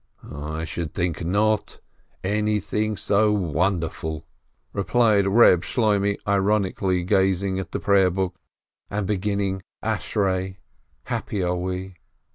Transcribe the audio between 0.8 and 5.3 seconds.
think not, anything so wonderful!" replied